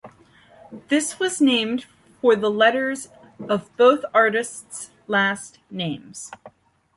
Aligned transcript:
This 0.87 1.19
was 1.19 1.39
named 1.39 1.85
for 2.21 2.35
the 2.35 2.49
letters 2.49 3.09
of 3.47 3.69
both 3.77 4.03
artist's 4.15 4.89
last 5.07 5.59
names. 5.69 6.31